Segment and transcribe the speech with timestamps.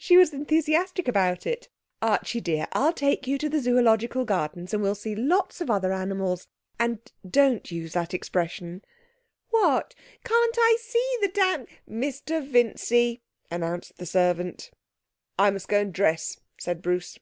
[0.00, 1.68] She was enthusiastic about it.
[2.02, 5.92] Archie dear, I'll take you to the Zoological Gardens and we'll see lots of other
[5.92, 6.48] animals.
[6.80, 8.82] And don't use that expression.'
[9.50, 9.94] 'What!
[10.24, 13.22] Can't I see the da' 'Mr Vincy,'
[13.52, 14.72] announced the servant.
[15.38, 17.16] 'I must go and dress,' said Bruce.